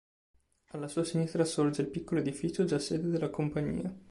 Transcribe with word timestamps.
Alla 0.71 0.87
sua 0.87 1.03
sinistra 1.03 1.45
sorge 1.45 1.83
il 1.83 1.89
piccolo 1.89 2.21
edificio 2.21 2.65
già 2.65 2.79
sede 2.79 3.07
della 3.07 3.29
Compagnia. 3.29 3.95